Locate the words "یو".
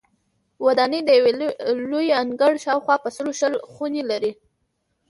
1.17-1.27